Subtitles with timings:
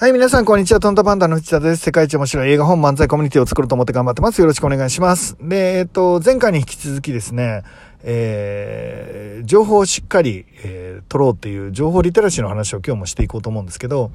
[0.00, 0.78] はい、皆さん、こんにちは。
[0.78, 1.82] トントパンダの内田です。
[1.82, 4.40] 世界一面白い映画本漫才コミュニティを作ろうと思って頑張ってます。
[4.40, 5.36] よろしくお願いします。
[5.40, 7.64] で、えっと、前回に引き続きですね、
[8.04, 14.12] えー、情報をしっかり、えー、取ろうっていう情報リテラシーの話を今日もしていこうと思うんですけど、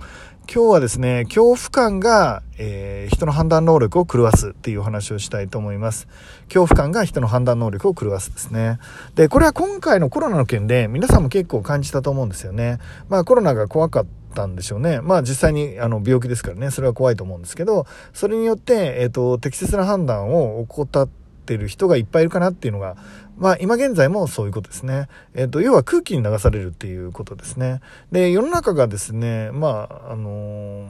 [0.49, 6.07] 今日はですね、恐怖感が、えー、人の判断能力を狂わすっていう話をしたいと思います。
[6.45, 8.79] 恐怖感が人の判断能力を狂わすですね。
[9.15, 12.79] で、これは今回のコロナの件で皆さんも結構感じたと思うんですよね。
[13.09, 15.01] まあコロナが怖かったたんでしょうね。
[15.01, 21.09] まあ実際にあの病気ですからね、それは怖いと思うんですけど、それによって、えっ、ー、と、適切な判断を怠っ
[21.45, 22.97] てる人がいっぱいいるかなっていうのが、
[23.37, 25.07] まあ今現在もそういうことですね。
[25.33, 27.81] えっ、ー、と、要は空気に流されるっていうことですね。
[28.11, 30.87] で、世の中がですね、まあ、あのー、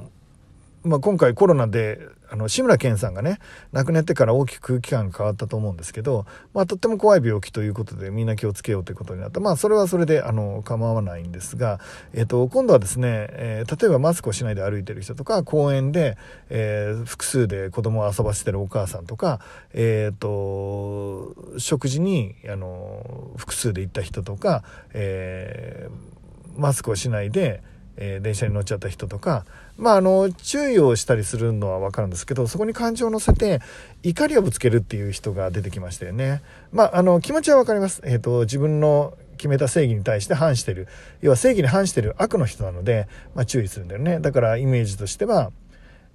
[0.83, 3.39] まあ今回コロナであの志村けんさんがね
[3.71, 9.39] 亡くなってから大きく空気感が変わったと思うんですけど、まあ、とっても怖い病気ということでみんな気をつけようということになった。
[9.39, 11.79] まあそれはそれであの構わないんですが、
[12.13, 16.17] えー、と今度はですね、えー、例えばマスクをしないで歩いてる人とか公園で、
[16.49, 19.39] えー、複数で子供を遊ばせてるお母さんとか、
[19.73, 27.61] えーと、食事にあの複数で行った人とか、えー、マスクをしないで
[27.97, 29.45] えー、電車に乗っちゃった人とか、
[29.77, 33.59] まあ、あの注意をしたりするのは分かるんですけどそこに感情を乗せて
[34.03, 36.41] 怒りをぶつけるっていう人が出てきましたよね。
[36.71, 40.87] まあ、あの気持ちは分かります、えーと、自分の決めた正義に対して反してる。
[41.21, 44.19] 要は正義に反してる悪の人なので、まあ、注意するんだよね。
[44.19, 45.51] だからイメージとしては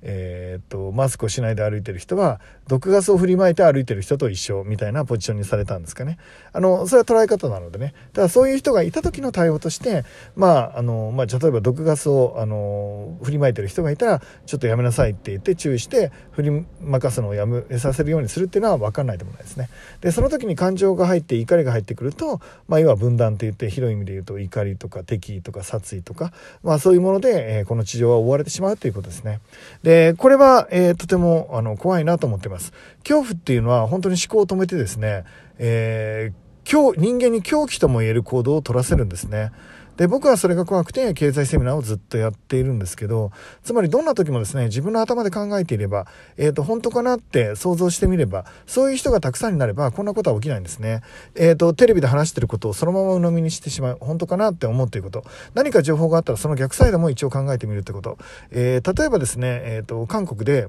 [0.03, 6.19] えー、っとマスクをしないで歩いてる人は毒ガスを振りまいて歩いてる人と一緒みたいなポジションにされたんですかね。
[6.53, 7.95] あのそれは捉え方なのでね。
[8.13, 10.05] ただそういう人がいた時の対応として
[10.37, 19.69] まああの、まあ、例えば毒ガスをあの振りまいてる人がいたらちょっとやめなさいって言って注意して振りまかすのをやめさせるようにするっていうのは分かんないでもないですね。
[20.01, 29.41] でその時に感情が入って怒りが入ってくると、まあ、要は分断って言って広い意味で言うと怒りとか敵意とか殺意とか、まあ、そういうもので、えー、この地上は追われてしまうということですね。
[29.83, 29.88] で
[30.19, 32.73] これはえー、とてもあの怖いなと思ってます。
[33.03, 35.25] 恐怖っていうのは本当に思考を止めてですね、
[35.59, 39.53] えー、人間に狂気とも言える行動を取らせるんですね。
[39.97, 43.33] で僕はそれが怖くて経済セミナーをずっとやっているんですけど
[43.65, 51.03] つまりどんな時もですね自分の頭で考えていれば、えー、と本当かなって想像してみればそういう人がたくさんになればこんなことは起きないんですね、
[51.35, 55.25] えー、とテレビで話してることをそのまま鵜呑みにしてしまう本当かなって思うということ。
[55.55, 58.19] 何か情報があったらその逆サイドも一応考えてみるってこと、
[58.53, 60.69] えー、例えばですね、えー、と韓国で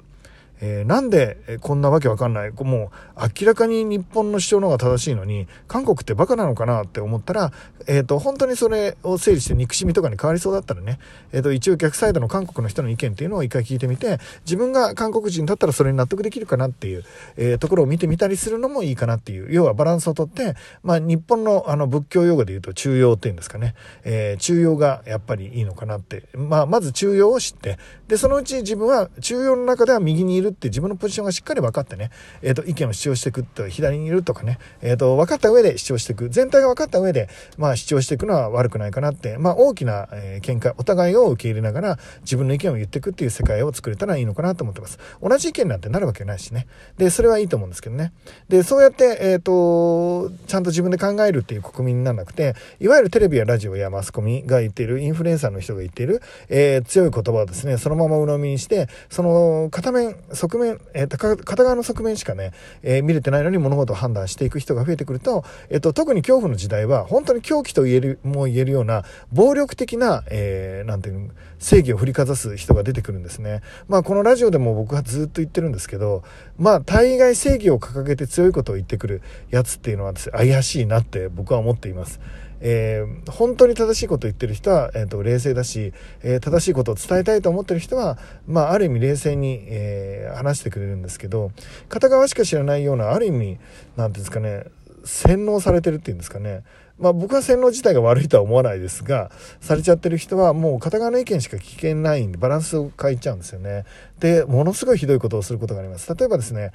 [0.61, 2.51] えー、なんでこんなわけわかんない。
[2.51, 7.51] もう明らかに日本の主張の方が正しいのに韓国ってバカなのかなって思ったら、
[7.87, 10.99] えーと、本当にそれを整理して憎しみとかに変わりそうだったらね、
[11.31, 17.03] えーと、一応逆サイドの韓国の人の意見っていうのを一回聞いてみて自分が韓国人だったらそれに納得できるかなっていう、
[17.37, 27.77] え、ところを見てみたりするのもいいかなっていう要はバランスをとって、まあ、日本のあの仏教用語で言うと中庸っていうんですかね、え、中庸がやっぱりいいのかなって、まあ、まず中庸を知って
[28.07, 32.11] でそのうち自分は中庸の中では右にいるって自分のポジションがしっかり分かってね、
[32.41, 36.29] えー、と意見を主張していくと左にいるとかね、えー、と分かった上で主張していく。
[36.29, 44.99] 全体が分かった上で、まあ、主張していくのは悪くないかなって、まあ、大きな、えー、見解お互いを受け入れながら自分の意見を言っていくっていう世界を作れたらいいのかなと思ってます。
[45.21, 46.67] 同じ意見なんてなるわけないしね。
[46.97, 48.13] でそれはいいと思うんですけどね。
[48.47, 62.51] でそうやって、えーと、ちゃんと自分で考えるっていう国民にならなくていわゆるテレビやラジオやマスコミが言っているインフルエンサーの人が言っている、えー、強い言葉をですねそのまま鵜呑みにしてその片面側面、えー、片側の側面しかね、
[62.81, 73.61] えー、見れてないのに物事を判断していく人が増えてくると、えっと、特に恐怖の時代は本当に狂気と言えるも言えるような暴力的な、えー、なんていう正義を振りかざす人が出てくるんですね。
[73.89, 76.23] まあこのラジオでも僕はずっと言ってるんですけど
[76.57, 82.19] まあ大概正義を掲げて強いことを言ってくるやつっていうのは怪しいなって僕は思っています。
[82.61, 91.51] えー、本当に正しいことを言ってる人は、えーと、冷静だし、えー、正しいことを伝えたいと思ってる人は、まあ、ある意味冷静に、えー、話してくれるんですけど
[91.87, 93.57] 片側しか知らないようなある意味
[93.95, 94.63] 何ていうんですかね
[95.05, 96.63] 洗脳されてるっていうんですかね。
[96.97, 99.31] まあ僕は洗脳自体が悪いとは思わないですが
[99.61, 103.85] されちゃってる人はもう片側の意見しか聞けないんでバランスを変えちゃうんですよね。
[104.19, 106.13] でものすごいひどいことをすることがあります。
[106.13, 106.71] 例えばですね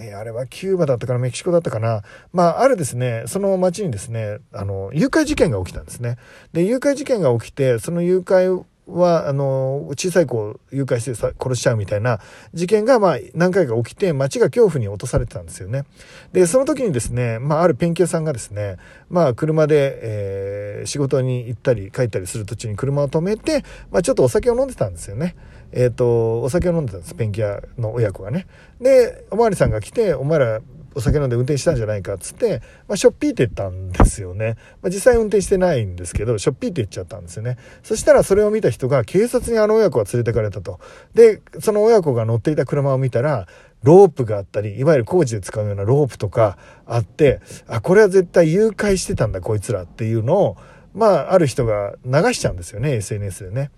[0.00, 2.02] えあれはキューバだったかな、メキシコだったかな。
[2.32, 6.16] まあ、あるですね、その町にですね、あの、誘拐事件が起きたんですね。
[6.52, 12.20] で、誘拐事件が起きて、その誘拐は、あの、小さい子を誘拐して殺しちゃうみたいな
[12.52, 15.84] 事件が、まあ、何回か起きて、街が恐怖に落とされてたんですよね。
[16.32, 18.76] で、その時にですね、まあ、あるペンキ屋さんがですね、
[19.08, 25.34] まあ、車で、えー、仕事に行ったり帰ったりする途中に車を止めて、まあ、ちょっとお酒を飲んでたんですよね。
[25.72, 28.46] えっ、ー、と、お酒を飲んでたんです、ペンキ屋の親子がね。
[28.80, 30.60] で、おまわりさんが来て、お前ら、
[30.94, 34.56] お酒飲んで運転したんじゃないかっつって、まあ、しょっぴーって言ったんですよね。
[34.82, 37.56] まあ、実際運転してないんですけど、しょっぴーって言っちゃったんですよね。
[37.82, 40.80] そしたらそれを見た人が警察にあの親子が連れてかれたと。
[41.14, 43.46] で、その親子が乗っていた車を見たら、
[43.82, 46.56] ロープがあったり、いわゆる工事で使うようなロープとか
[46.86, 50.56] あって、あ、これは絶対誘拐してたんだ、こいつらっていうのを、
[50.94, 53.70] まあ、ある人が流しちゃうんですよね、SNS でね。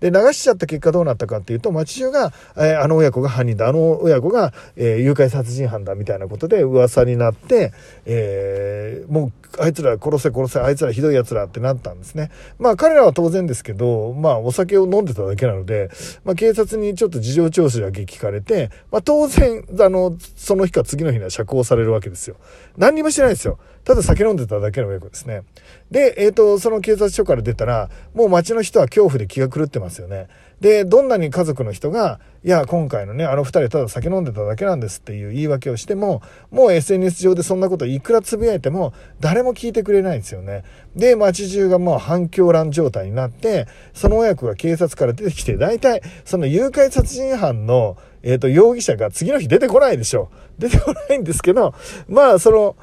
[0.00, 7.72] で、流しちゃった結果どうなったかっていうと、町中が、えー、あの親子が犯人だ、あの親子が、えー、誘拐殺人犯だみたいなことで噂になって、
[8.06, 12.30] えー、もう、あいつら殺せ殺せ、あいつらひどい奴らってなったんですね。
[12.58, 15.90] まあ彼らは当然ですけど、まあお酒を飲んでただけなので、
[16.24, 22.36] まあ警察にちょっと事情聴取が激かれて、まあ当然、あの、その日か次の日には釈放されるわけですよ。
[22.76, 23.58] 何にもしてないですよ。
[23.84, 25.42] ただ酒飲んでただけの親子ですね。
[25.90, 30.28] で、えっ、ー、と、その警察署から出たら、もう街の人は恐怖で気が狂ってますよね。
[30.60, 40.64] で、どんなに家族の人が、いや、今回のね、あの二人ただ酒飲んでただけなんですっていう言い訳をしても、もう SNS 上でそんなこといくらつぶやいても、誰も聞いてくれないんですよね。
[40.96, 50.30] で、街中がもう反響乱状態になって、その親子が警察から出てきて、大体、その誘拐殺人犯の、えっ、ー、と、容疑者が次の日出てこないでしょ。
[50.58, 51.74] 出てこないんですけど、
[52.08, 52.76] まあ、その、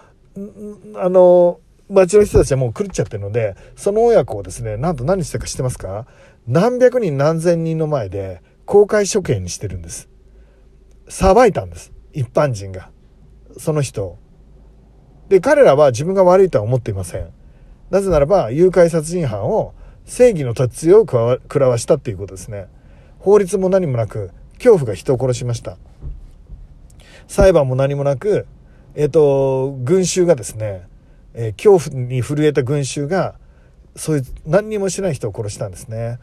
[0.95, 6.05] あの、町の人たちはもう狂っちゃってるので、その親子をですね、なんと何したか知ってますか？
[6.47, 10.09] 何百人何千人の前で公開処刑にしてるんです。
[11.09, 11.91] 裁いたんです。
[12.13, 12.89] 一般人が。
[13.57, 14.17] その人を。
[15.27, 17.29] で、彼らは自分が悪いとは思っていません。
[17.89, 19.73] なぜならば、誘拐殺人犯を
[20.05, 22.67] 正義の達用を食らわしたっていうことですね。
[23.19, 25.77] 法律も何もなく、恐怖が人を殺しました。
[27.27, 28.47] 裁判も何もなく、
[28.95, 30.87] えっ、ー、と、群衆がですね、
[31.33, 33.35] えー、恐怖に震えた群衆が、
[33.95, 36.19] そういう何にもしない人を殺したんですね。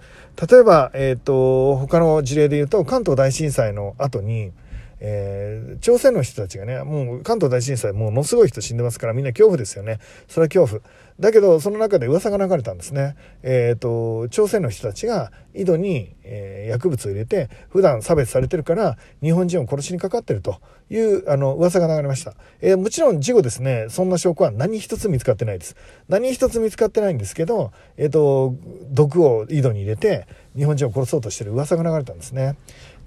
[0.50, 4.52] 例えば、えっ、ー、と、他の事例で言うと、関東大震災の後に、
[5.00, 9.98] えー、朝鮮の人たちがね、もう関東大震災、もうものすごい人死んでますから、みんな恐怖ですよね。
[10.28, 10.82] それは恐怖。
[11.20, 13.16] だけど、その中で噂が流れたんですね。
[13.42, 20.60] えっ、ー、と、朝鮮の人たちが井戸に、えー、薬物を入れて、普段差別されてるから、日本人を殺しにかかってると
[20.90, 22.34] いう、あの、噂が流れました。
[22.60, 25.74] えー、もちろん事後ですね、そんな証拠は何一つ見つかってないです。
[26.08, 28.54] 何一つ見つかってないんですけど、えっ、と、
[28.90, 32.56] 毒を井戸に入れて、日本人を殺そうとしてる噂が流れたんですね。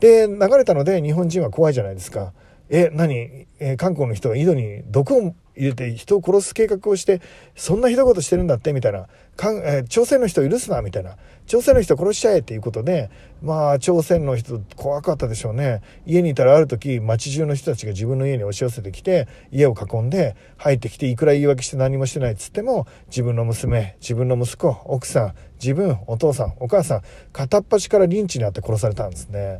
[0.01, 2.33] で、流れたので日本人は怖いじゃないですか。
[2.69, 3.47] え、何？
[3.59, 7.21] えー、韓国の人が井戸に毒を入れて人を殺す計画をして、
[7.55, 9.07] そんなひどいことしてるんだってみたいな。
[9.37, 11.17] かんえー、朝鮮の人を許すなみたいな。
[11.45, 13.09] 朝鮮の人殺しちゃえっていうことで、
[13.41, 15.81] まあ、朝鮮の人怖かったでしょうね。
[16.05, 29.59] 家にいたらある時、街中の人たちが自分の家に押し寄せてきて、家を囲んで、入ってきて、いくら言い訳して何もしてないっつっても、自分の娘、自分の息子、奥さん、自分、お父さん、お母さん、片っ端からリンチにあって殺されたんですね。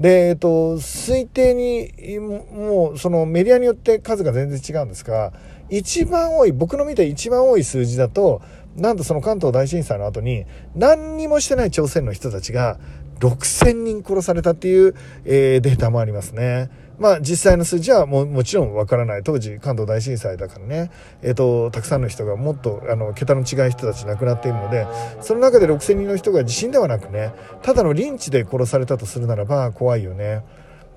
[0.00, 5.32] で、えっと、推定に、もう、そのメディアによって数が全然違うんですが、
[5.70, 8.42] 一番多い、僕の見て一番多い数字だと、
[8.76, 10.44] なんとその関東大震災の後に、
[10.74, 12.78] 何にもしてない朝鮮の人たちが、
[13.20, 14.94] 6000人殺されたっていう、
[15.24, 16.70] えー、データもありますね。
[16.98, 19.22] まあ実際の数字はももちろんわからない。
[19.22, 20.90] 当時関東大震災だからね、
[21.22, 24.86] えっ、ー、と、たくさんの人がもっと、あの、桁の違い人たち亡くなっているので、
[25.20, 27.32] その中で6000人の人が地震ではなくね、
[27.62, 30.42] ただのリンチで殺されたとするならば怖いよね。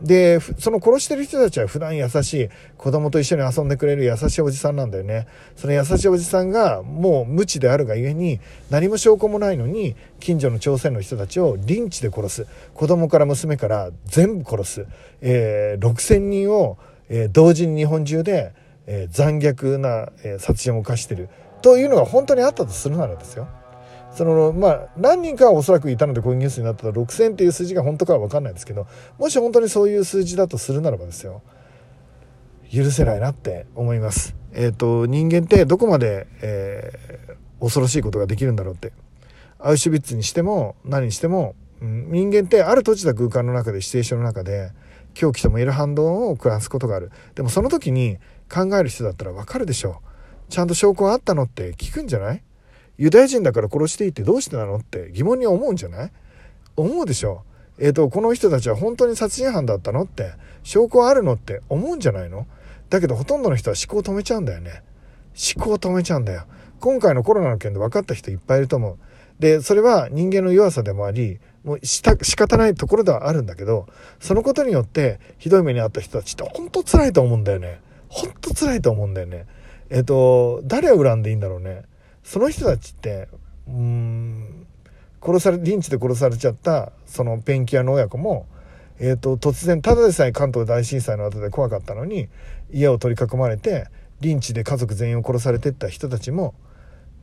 [0.02, 5.28] で、その殺してる人たちは普段優しい、子供と一緒に遊んでくれる優しいおじさんなんだよね。
[5.56, 12.48] その優しいおじさんがもう無知であるがゆえに、何も証拠もないのに、近所の朝鮮の人たちをリンチで殺す。
[12.74, 14.86] 子供から娘から全部殺す。
[15.22, 16.78] えー、6000人を、
[17.10, 18.54] えー、同時に日本中で、
[18.88, 21.30] えー、残虐な、えー、殺人を犯してる。
[21.62, 23.48] というのが本当にあったとするならですよ。
[24.12, 28.88] そのまあ何人かはおそらくいたのでこういうニュースになったら6000っていう数字が本当かは分かんないですけど
[29.18, 31.42] もし本当にそういう数字だとするならばですよ
[32.72, 34.36] 許せないなって思います。
[34.52, 38.94] えっ、ー、と人間ってどこまで、えー、恐ろしいことができるんだろうって
[39.60, 44.72] アウシュビッツにしても何にしても、うん、人間ってある閉じた空間の中でシチュエーションの中で
[45.14, 47.12] 狂気とも言える反動を暮らすことがある。
[47.36, 48.18] でもその時に
[48.52, 50.02] 考える人だったら分かるでしょ
[50.48, 50.52] う。
[50.52, 52.44] ちゃんと証拠はあったのって聞くんじゃない？
[53.00, 56.12] ユダヤ人だから殺していいってどうしてなのって疑問に思うんじゃない？
[56.76, 57.44] 思うでしょ？
[57.80, 60.34] えっ、ー、と、この人たちは本当に殺人犯だったのって？
[60.64, 62.46] 証拠あるのって思うんじゃないの？
[62.90, 64.84] だけどほとんどの人は思考を止めちゃうんだよね。
[65.56, 66.44] 思考を止めちゃうんだよ。
[66.82, 68.98] 今回のコロナの件で分かった人いっぱいいると思う。
[69.40, 73.88] で、それは人間の弱さでもあり、もうした仕方ないところではあるんだけど、
[74.20, 77.80] そのことによってひどい目に遭った人たちって本当辛いと思うんだよね。
[78.10, 79.46] 本当辛いと思うんだよね。
[79.90, 81.84] えっ、ー、と、誰を恨んでいいんだろうね。
[82.24, 83.28] その人たちって
[83.68, 84.68] うん
[85.22, 88.48] 殺されリンチで殺されちゃったそのペンキ屋の親子も、
[89.00, 92.28] えっ、と、突然、ただでさえ関東大震災の後で怖かったのに、
[92.72, 93.88] 家を取り囲まれて、
[94.20, 96.54] リンチで家族全員を殺されてった人たちも、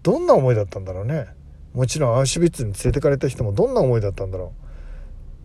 [0.03, 1.27] どんな思いだったんだろうね。
[1.75, 4.55] もちろんアウシュビッツに連れてかれた人もどんな思いだったんだろ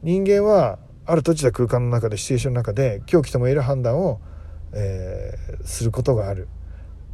[0.04, 0.06] う。
[0.06, 4.22] 人間は、ある閉じた空間の中で、シチュエーションの中で、狂気とも言える判断を、
[4.74, 6.48] えー、することがある。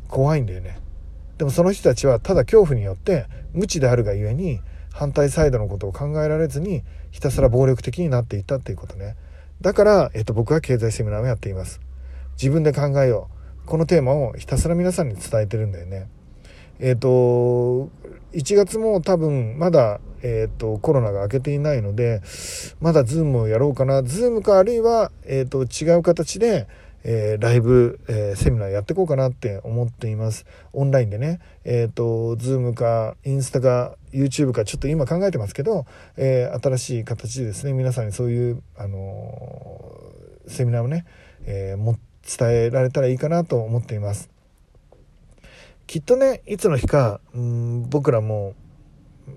[0.07, 0.79] 怖いんだよね。
[1.37, 4.59] でもその人たちはただ恐怖によって無知であるがゆえに
[4.91, 9.15] 反対サイドのことを考えられずにひたすら暴力的になっていったっていうことね。
[9.61, 11.81] だから、えっと、僕は経済セミナーをやっています。
[12.33, 13.29] 自分で考えよ
[13.63, 13.67] う。
[13.67, 16.07] このテーマをひたすら皆さんに伝えてるんだよね。
[16.79, 17.89] えっと
[18.33, 22.21] 1月も多分まだえっとコロナが明けていないので
[22.79, 24.03] まだズームをやろうかな。
[24.03, 26.67] ズームかあるいは、えっと違う形で
[27.09, 30.45] えー、ライブ、えー、セミナーやっていこうかなって思っています。
[30.73, 35.85] オンラインでね、えっ、ー、と、ズームか、インスタか、YouTube か、ちょっと今考えてますけど、
[36.17, 39.79] え新しい形でですね、皆さんにそういう、あの
[40.47, 41.05] セミナーをね、
[41.45, 41.97] えも
[42.27, 44.29] 伝えられたらいいかなと思っています。
[45.87, 48.53] きっとね、いつの日か、うん、僕らも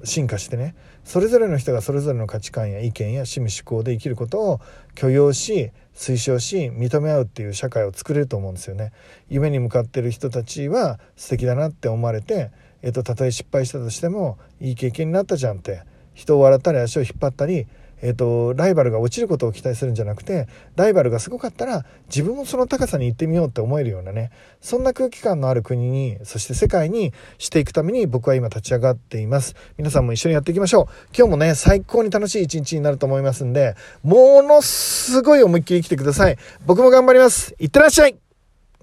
[0.05, 4.61] 進化してねそれぞれの人がそれぞれの価値観や意見や趣味思考で生きることを
[4.95, 8.93] 許容し推奨し認め合うっていう社会を作れると思うんですよね。
[9.29, 12.51] 夢に向かってる人たちは素敵だなって思われて、
[12.83, 15.83] えっと、たとえ失敗したとしてもいい経験になったじゃんって
[16.15, 17.67] 人を笑ったり足を引っ張ったり
[18.03, 24.31] えーと、ライバルが落ちることを期待するんじゃなくてライバルがすごかったら自分もその高さに行ってみようって思えるようなね
[24.61, 29.55] そんな空気感のある国にそして世界にしていくために僕は今立ち上がっています。
[29.77, 30.85] 皆さんも一緒にやっていきましょう。
[31.17, 36.37] 今日もね最高に楽しい一日になると思いますんでものすごい思いっきり生きてください。
[36.67, 37.55] 僕も頑張ります。
[37.59, 38.30] いってらっしゃい。